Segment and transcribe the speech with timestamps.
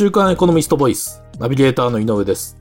[0.00, 2.56] 週刊エコノミストボイス、ナビゲーターの井上です。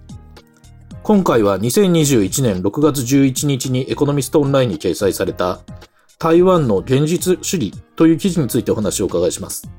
[1.04, 5.62] 今回は2021年6月11日にエコノミストオンラインに掲載された
[6.18, 9.72] 台湾の現実主義という記事についてお話をお伺いします。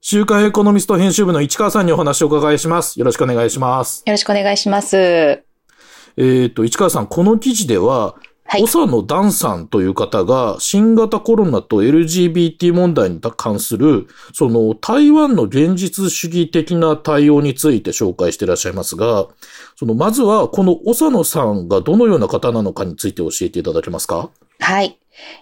[0.00, 2.98] 週刊エコノミスト編集部の市川さんにお話をお伺いします。
[2.98, 4.02] よろしくお願いします。
[4.06, 4.96] よろしくお願いします。
[4.96, 8.14] えっ、と、市川さん、この記事では、
[8.48, 8.64] はい。
[8.64, 19.26] 長野ダンさんという方が新型コロナと LGBT 問題に関する、その台湾の現実主義的な対応について紹介していらっしゃいますが、
[19.76, 24.30] そのまずはこの長野さんがどのような方なのかについて教えていただけますか？
[24.60, 24.98] はい。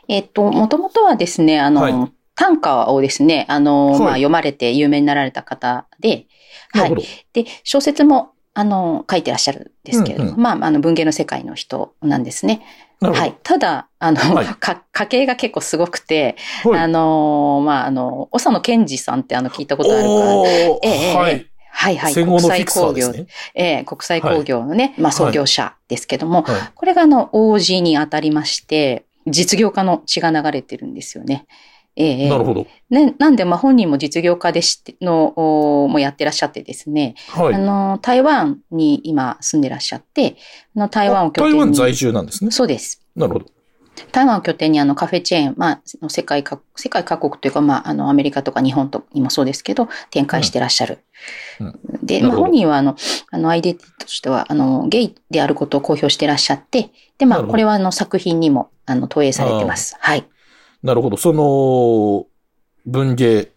[0.08, 6.26] えっと、もともとはですね、あの、はい短歌をですね、あの、はいまあ、読まれて有名になられた方で、
[6.72, 6.96] はい。
[7.32, 12.62] で、小説も、あの、書いてらっしゃるんですけれども、うんうまあ、あの、文芸の世界の人なんですね。
[13.12, 13.36] はい。
[13.42, 20.08] ただ、あの、はいか家系が結構すごくて、はいあの、まあ、あの、長野健二さんってあの、聞いたことあるか。
[20.08, 20.46] おー
[20.82, 21.46] ええええはい。
[21.70, 22.14] はいはい。
[22.14, 23.26] 戦後のフィ国クサー際工業、ですね。
[23.54, 26.60] ええ国際工業のね、まあ、創業者ですけども、はい。
[26.74, 31.46] これがあの、王子に当たりまして、実業家の血が流れてるんですよね。
[31.96, 32.66] ええええなるほど。
[32.90, 37.54] ね、なんで、まあ本人も実業家でして、の、おもやってらっしゃってですね、はい。
[37.54, 40.36] あの、台湾に今住んでらっしゃって、
[40.76, 41.58] あの台湾を拠点に。
[41.58, 42.50] 台湾在住なんですね。
[42.50, 43.00] そうです。
[43.14, 43.46] なるほど。
[44.10, 50.98] 台湾を拠点にあのカフェチェーン、まあ、世界各、世界各国というか、まあ、あの、アメリカとか日本とにもそうですけど、展開してらっしゃる。
[51.60, 52.96] うんで、まあ、本人はあの、
[53.30, 59.96] あの、アイデンティティとしては、あの、ゲイであることを公表してらっしゃって、で、まあ、これはあの、作品にも、あの、投影されてます。
[60.00, 60.26] はい。
[60.84, 61.16] なるほど。
[61.16, 62.26] その、
[62.86, 63.48] 文芸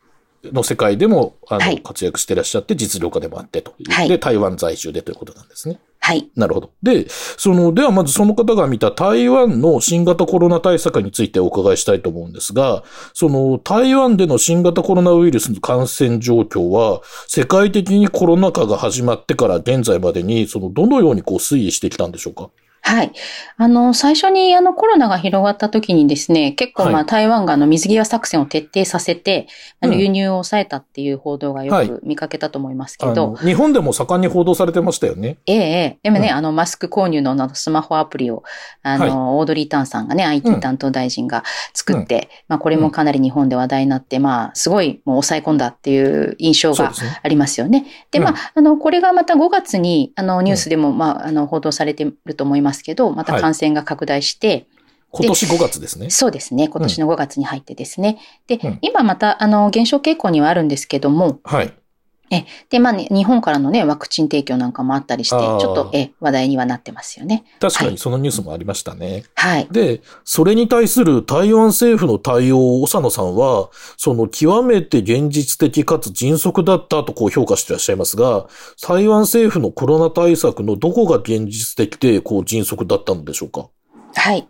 [0.45, 3.91] の世界でも、あの、はい活躍してらっしゃって、実業家でもあってという。
[3.91, 5.79] はいで、台湾在住でということなんですね。
[5.99, 6.29] はい。
[6.37, 6.71] なるほど。
[6.81, 22.51] で、その、ではまずその方が見た台湾の新型コロナ対策についてお伺いしたいと思うんですが、その、台湾での新型コロナウイルスの感染状況は、世界的にコロナ禍が始まってから現在までに、その、どのようにこう推移してきたんでしょうか？
[22.87, 23.11] はい。
[23.57, 27.01] あの、最初にあのコロナが広がった時にですね、結構まはい。
[27.01, 29.47] あ台湾があの水際作戦を徹底させて、
[29.81, 29.99] あのうん。
[29.99, 31.89] 輸入を抑えたっていう報道がよはい。
[31.89, 35.37] く見かけたと思いますけあど、の、日本でも盛んに報道されてましたよね。
[35.45, 35.99] ええ、ええ。
[36.03, 36.33] でもね、うん。
[36.35, 38.43] あの、マスク購入のあのスマホアプリを、
[38.83, 40.29] あの、オードリー・タンさんがね、うん。
[40.29, 41.43] IT 担当大臣が
[41.73, 46.93] 作って、まあ、これもかなり日本で話題になって、まあ、すごいもう抑え込んだっていう印象が。
[47.21, 47.85] ありますよね。
[48.11, 48.25] で、うん。
[48.25, 54.67] まあ、あの、これがまた5月に、あの、ニュースでも、まあ、あの、報道されてると思いますけど、また感染が拡大して、
[55.11, 56.09] 今年5月ですね。
[56.09, 58.19] そうですね、今年の5月に入ってですね。
[58.47, 61.73] でうん、今また、あの、減少傾向にはあるんですけども、はい。
[62.69, 67.45] で、まあ、ね、日本からのね、ワクチン提供なんかもあったりして、ちょっと、え、話題にはなってますよね。
[67.59, 69.23] 確かにはいそのニュースもありましたね。
[69.35, 69.67] はい。
[69.71, 78.47] で、それに対する台湾政府の対応を長野さんは、その極めて現実的かつ迅速だったとこう評価していらっしゃいますが、
[78.81, 83.69] 台湾政府のコロナ対策のどこが現実的でこう迅速だったのでしょうか？
[84.15, 84.47] はい。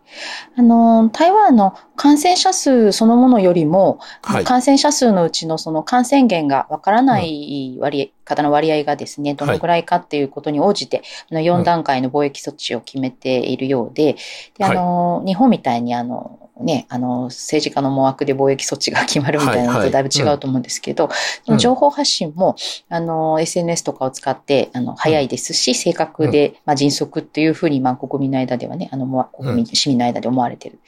[0.56, 4.44] あの、台湾の感染者数そのものよりも、はい。
[4.44, 14.16] 感染者数のうちのその感染源がわからない割合、方の割合がですね、どのくらいかっていうことに応じて、あの4段階の防疫措置を決めているようで、
[14.56, 19.86] で、あの、日本みたいにあの、ね、あの、政治家の思惑で防疫措置が決まるみたいなのはいはい。
[19.86, 21.08] とだいぶ違うと思うんですけど、
[21.44, 22.56] その情報発信も、
[22.88, 30.78] あの、SNS とかを使って、あの、早いですし、正確で、まあ、迅速っていうふうに、まあ、国民の間ではね、あの、もう国民、市民の間で思われている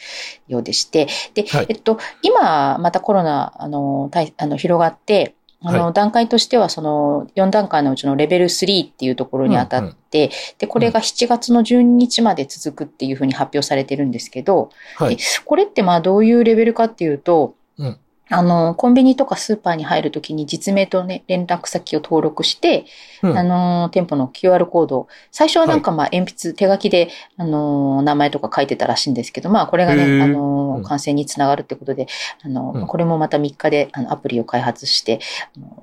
[0.49, 1.67] ようでして、で、はい。
[1.69, 15.17] えっと、今、またコロナ、あの、対あの広がって、あの、は段階としては、その、4段階のうちのレベル3っていうところに当たって、で、これが7月の12日まで続くっていうふうに発表されてるんですけど、はい。
[15.17, 15.23] で。
[15.45, 17.99] これってまあどういうレベルかっていうと、うん
[18.31, 22.85] あの、コンビニとかスーパーに入るときに実名とね、連絡先を登録して、
[23.23, 23.37] うん。
[23.37, 30.33] あの、店舗の QR コードを、最初はなんかまあ鉛筆、手書きで、あの、名前とか書いてたらしいんですけど、まあこれがね、あうん。
[30.33, 32.07] の、感染につながるってことで、
[32.43, 32.87] あの、うん。
[32.87, 35.19] これもまた3日であのアプリを開発して、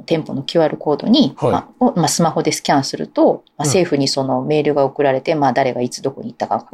[0.05, 1.51] 店舗の QR コードに、はい。
[1.51, 3.67] まあをまあ、スマホでスキャンすると、まあ、うん。
[3.67, 6.65] 政府にそのメールが送られて、まあ誰がいつどこに行ったか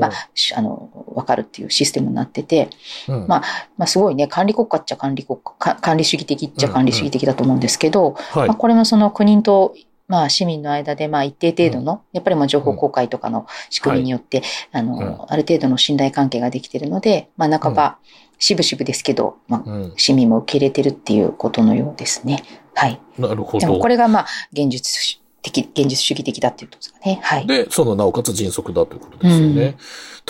[0.00, 2.70] まあ、しあの、わかるっていうシステムになってて、
[3.06, 3.26] うん。
[3.28, 3.42] ま
[3.76, 8.56] まあ、すごいね、管理国家っちゃ管理国家、か管理主義的っちゃ管理主義的だと思うんですけど、はいまあ、。
[8.56, 9.74] これもその国と、
[10.08, 14.42] まあ、市民の間で、まあ、一定程度の、やっぱりまあ、情報公開とかの仕組みによって、
[14.72, 17.98] あの、うんある程度の信頼関係ができているので、まあ、半ば、
[18.38, 19.92] しぶしぶですけど、まあ、うん。
[19.96, 22.42] 市民も受け入れてるっていうことのようですね。
[22.74, 23.00] はい。
[23.18, 23.58] なるほど。
[23.58, 27.20] でもこれがまあ、現実的、現実主義的だっていうことですかね。
[27.22, 27.46] はい。
[27.46, 29.62] で、そのなおかつ迅速だということですよね。
[29.64, 29.74] うん、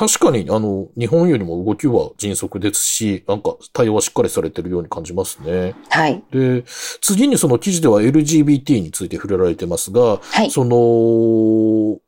[0.08, 5.74] 確かに、あの、日本よりも動きは迅速ですし、なんか対応はしっかりされてるように感じますね。
[5.88, 6.22] はい。
[6.32, 6.64] で、
[7.00, 10.50] 次にその記事では LGBT について触れられてますが、はい。
[10.50, 10.76] その、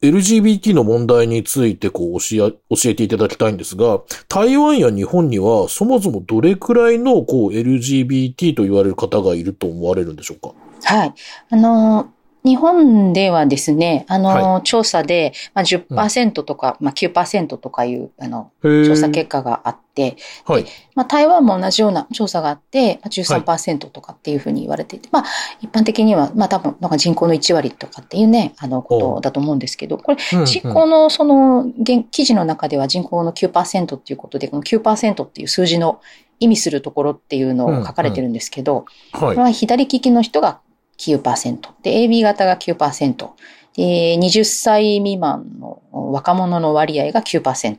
[0.02, 10.54] LGBT の問題についてこう教え、教えていただきたいんですが、台湾や日本にはそもそもどれくらいのこう LGBT と言われる方がいると思われるんでしょうか？
[10.84, 11.14] はい。
[11.50, 20.65] あのー日本ではですね、あの、はい、調査で、まあ、10%とか、うん、まあ、9%とかいう、あの、調査結果があって、はい。
[20.97, 31.67] まあ、台湾も同じような調査があって、13%とかっていうふうに言われていて、はい、まあ、一般的には、まあ、多分、なんか人口の1割とかっていうね、あの、ことだと思うんですけど、これ、人口の、その、
[32.11, 36.00] 記事の中では人口の9%っていうことで、この9%っていう数字の
[36.41, 38.85] 意味するところっていうのを書かれてるんですけど、
[39.15, 40.59] うんうん、はい、これは左利きの人が
[40.99, 41.59] 9%。
[41.83, 43.29] で、AB 型が9%。
[43.77, 47.77] で、20歳未満の若者の割合が9%。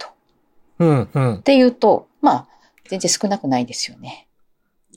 [0.80, 1.36] うんうん。
[1.36, 2.48] っていうと、まあ、
[2.90, 4.28] 全然少なくないですよね。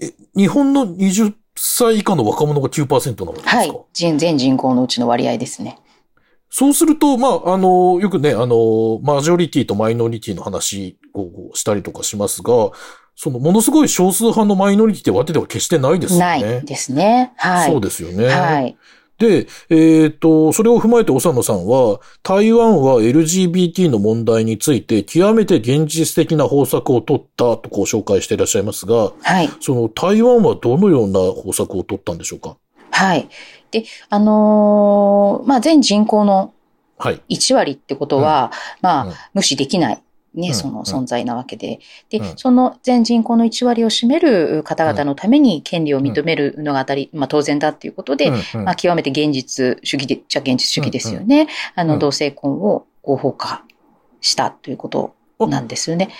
[0.00, 3.56] え、日本の20歳以下の若者が9%なわけですか？
[3.58, 3.72] はい。
[3.92, 5.78] 全人口のうちの割合ですね。
[6.48, 12.70] そうすると、まあ、あの、よくね、あの、マジョリティとマイノリティの話をしたりとかしますが、
[13.16, 16.24] そのものすごい少数派のマイノリティってわけでは決してないですよね。
[16.24, 17.32] ないですね。
[17.36, 17.70] はい。
[17.70, 18.26] そうですよね。
[18.26, 18.76] はい。
[19.18, 19.74] で、え
[20.08, 29.48] っ、ー、と、それを踏まえて長野さんは、台湾は LGBT の問題について極めて現実的な方策を取ったとこう紹介していらっしゃいますが、はい。
[29.60, 32.58] その台湾はどのような方策を取ったんでしょうか？
[32.90, 33.30] はい。
[33.70, 36.52] で、あのー、まあ、全人口の
[36.98, 40.02] 1割ってことは、うん、まあ、うん、無視できない
[40.36, 41.80] ね、その存在なわけで。
[42.10, 51.48] で、その全人口の1割を占める方々のために権利を認めるのが当たり、まあ当然だっていうことで、まあ極めて現実主義で、じゃ現実主義ですよね。
[51.74, 53.64] あの、同性婚を合法化
[54.20, 55.14] したということ
[55.46, 56.10] なんですよね。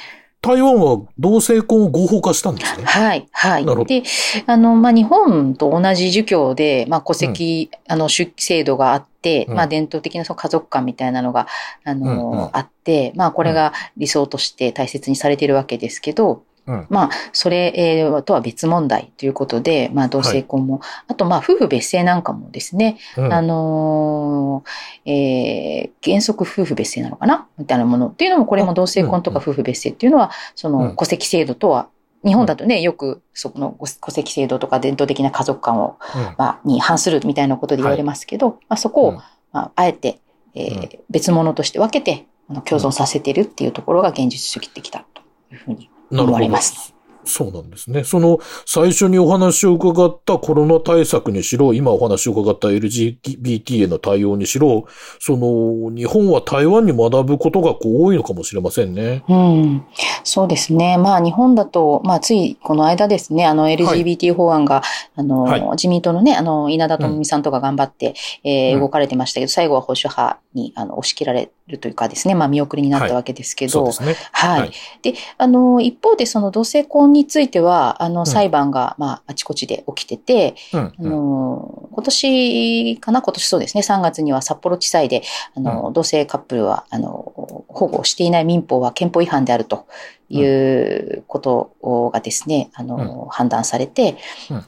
[0.46, 2.84] 台湾は同性婚を合法化したんですね。
[2.84, 3.84] はい、はい。
[3.86, 4.04] で、
[4.46, 11.48] あの、まあ、日本と同じ儒教で、まあ、戸籍、うん、あの、出制度があって、うん、まあ、伝統的なその家族観みたいなのが、
[11.84, 31.88] あの、うんうん、あって、まあ、これが理想として大切にされているわけですけど、うん、まあ、それとは別問題ということで、まあ、同性婚も、はい、あと、まあ、夫婦別姓なんかもですね、うん、あのー、えー、原則夫婦別姓なのかなみたいなものっていうのも、これも同性婚とか夫婦別姓っていうのは、その戸籍制度とは
[32.24, 35.98] 日本だとね、よくそこの戸籍制度とか伝統的な家族観を、
[36.36, 40.20] まあ、に反するみたいなことで言われますけど、はい、まあ、そこを、まあ、あえて、
[40.54, 42.26] えー、別物として分けて、
[42.64, 45.22] 共存させてるっていうところが現実主義的だと
[45.52, 46.95] いうふうに思われます。
[47.26, 48.04] そうなんですね。
[48.04, 54.86] その、最初にお話を伺ったコロナ対策にしろ、今お話を伺った LGBT への対応にしろ、
[55.18, 59.24] その、日本は台湾に学ぶことがこう多いのかもしれませんね。
[59.28, 59.84] うん。
[60.24, 60.96] そうですね。
[60.98, 64.84] まあ、日本だと、まあ、ついこの間ですね、あの、LGBT 法案が、はい、
[65.16, 68.14] あの、はい、自民党のね、あの、稲田朋美さんとか頑張って、
[68.44, 74.16] うん、えー、動かれてましたけど、最後は保守派に、あの、押し切られるというかですね、まあ、見送りになったわけですけど、はい、ですね。
[74.32, 74.70] はい。
[75.02, 83.22] で、あの、一方で、その同性婚については、あの、裁判が、まあ、あちこちで起きてて、うん、あの、今年かな？
[83.22, 85.22] 今年そうですね、3月には札幌地裁で、
[85.56, 89.86] あの、同性カップルは、あの、保護していない民法は憲法違反であると
[90.28, 94.16] いうことがですね、あの、判断されて、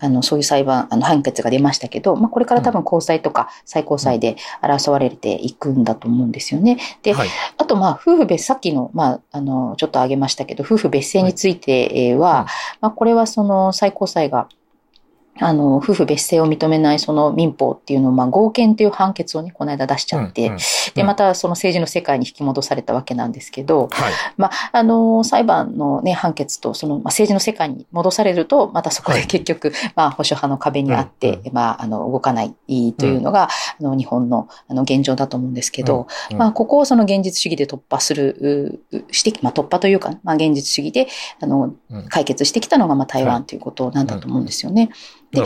[0.01, 6.79] あの、そういう裁判、あの、判決が出ましたけど、まあ、これから多分高裁とか最高裁で争われていくんだと思うんですよね。
[7.03, 12.47] で、はい、あと、まあ、夫婦別、さっきの、まあ、あの、ちょっと挙げましたけど、夫婦別姓については、
[12.81, 14.49] まあ、これはその最高裁が、
[15.41, 20.59] あの、夫婦別姓を認めないその民法っていうのを、まあ、合憲という判決をね、この間出しちゃって、うんうん、
[20.95, 32.55] で、またその政治の世界に引き戻されたわけなんですけど、はい、まあ、あの、裁判のね、判決と、その、まあ、政治の世界に戻されると、またそこで結局、はい、まあ、保守派の壁にあって、うんまあ、あの、動かない
[32.97, 33.49] というのが、
[33.81, 41.09] うん、あの、日本の、あの、現状だと思うんですけど、うん、まあ、ここをその現実主義で突破する、してまあ、突破というか、まあ、現実主義で、
[41.41, 41.75] あの、
[42.09, 44.91] 解決してきたのが、まあ、台湾ということなんだと思うんですよね。
[45.33, 45.45] で、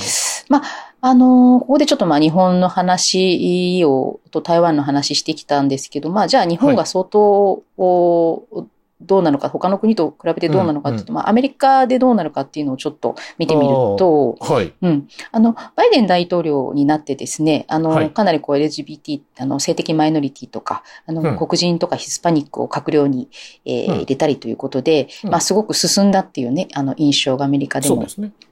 [0.48, 8.66] まあ、あの、ここでちょっとまあ日本の話を、と台湾の話してきたんですけど、まあじゃあ日本が相当、はい、
[9.06, 14.72] どうなのか、他の国と比べてどうなのかっていうと、まあ、アメリカでどうなるかっていうのをちょっと見てみると、はい。
[14.82, 15.08] うん。
[15.30, 23.28] あの、バイデン大統領になってですね、あの、はいかなりこう LGBT、あの、性的マイノリティとか、あの、うん黒人とかヒスパニックを閣僚に、
[23.64, 28.06] えーうん入れたりということで、うんまあ、すごく進んだっていうね、あの、印象がアメリカでも。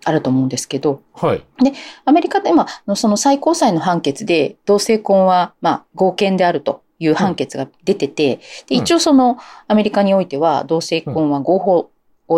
[0.04, 1.42] あると思うんですけど、はい。
[2.04, 8.36] アメリカで、まあその最高裁の判決で、同性婚は、まあ、合憲であるという判決が出てて、
[8.68, 11.90] で、うん一応その、アメリカにおいては、同性婚は合法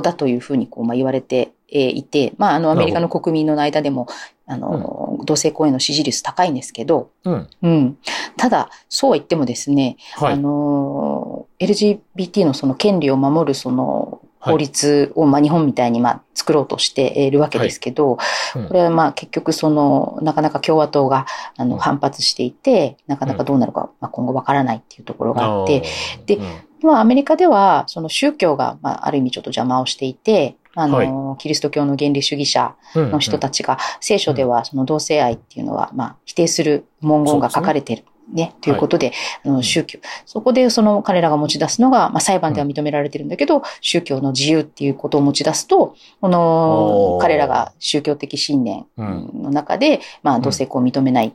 [0.03, 4.07] だというふうに、こう、まあ、言われてえーいて、まあ、あの、アメリカの国民の間でも、
[4.47, 7.49] あの、同性婚への支持率高いんですけど、うん。
[7.63, 7.99] うん。
[8.37, 10.39] ただ、そうは言ってもですね、あはい。
[10.39, 18.19] の、LGBT のその権利を守るそのはい法律を、まあ日本みたいにまあ作ろうとしているわけですけど、
[18.57, 18.69] うん。
[18.69, 21.71] これはまあ結局その、なかなか共和党があうん。
[21.71, 25.85] の反発していて、なかなかどうなるか、まあ今後わからないっていうところがあって、
[26.27, 26.45] でうん。
[26.83, 38.05] まあアメリカではその宗教がまあある意味ちょっと邪魔をしていて、あの、キリスト教の原理主義者の人たちが、聖書ではその同性愛っていうのは、まあ、否定する文言が書かれている。
[38.33, 39.13] ね、ということで、
[39.45, 39.99] あの宗教。
[40.27, 47.23] そこでその彼らが持ち出すのが、まあ裁判では認められてるんだけど、宗教の自由っていうことを持ち出すと、こおのー。
[47.23, 51.35] 彼らが宗教的信念うんの中で、まあ同性婚を認めない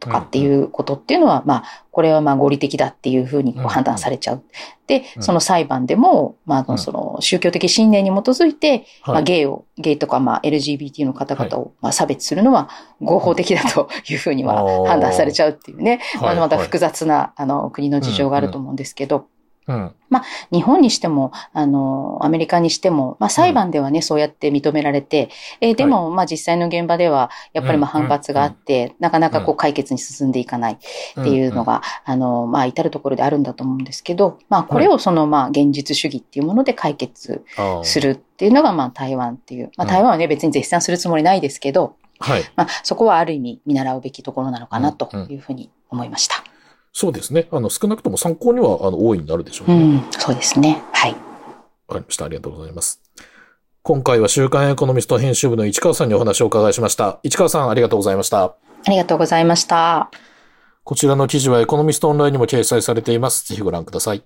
[0.00, 4.42] とかっていうことっていうのは、まあ、これはまあ合理的だっていうふうに判断されちゃう。
[4.86, 5.22] で、うん。
[5.22, 9.24] その裁判でも、まあその宗教的信念に基づいて、まあ、はい。
[9.24, 12.68] ゲイを、ゲイとか、まあ、LGBT の方々を、まあ、差別するのは
[13.00, 16.30] 合法的だというふうには判断されちゃうっていうね、はい。
[16.30, 16.64] あの、またはい。
[16.64, 19.28] 複雑な、あの、国の事情があると思うんですけど、
[19.66, 19.94] うん。
[20.52, 25.30] 日本にしても、あの、アメリカにしても、まあ、裁判ではね、そうやって認められて、
[25.60, 28.06] えーでも、まあ、実際の現場では、やっぱりまあ、うん。
[28.06, 30.76] 反発があって、なかなかこう、解決に進んでいかないっ
[31.14, 37.44] ていうのが、あの、まあ、至るところであるんだと思うんですけど、まあ、これをその、まあ、現実主義っていうもので解決
[37.82, 39.72] するっていうのが、まあ、台湾っていう。
[39.76, 42.44] まあ、台湾はね、別に絶賛するつもりないですけど、はい。
[42.56, 45.20] まあ、そこはある意味見習うべきところなのかなとうん。
[45.22, 45.32] うん。
[45.32, 46.44] いうふうに思いました。
[46.94, 47.48] そうですね。
[47.50, 49.74] あの、少なくとも参考には、あの、大いになるでしょうね。
[49.74, 50.80] うん、そうですね。
[50.92, 51.10] はい。
[51.10, 52.24] わかりました。
[52.24, 53.02] ありがとうございます。
[53.82, 57.18] 今回は週刊エコノミスト編集部の市川さんにお話をお伺いしました。
[57.24, 58.44] 市川さん、ありがとうございました。
[58.44, 58.56] あ
[58.88, 60.08] りがとうございました。
[60.84, 63.46] こちらの記事はエコノミストオンラインにも掲載されています。
[63.48, 64.22] ぜひご覧ください。